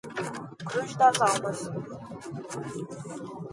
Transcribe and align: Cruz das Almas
Cruz 0.65 0.97
das 0.97 1.21
Almas 1.21 1.69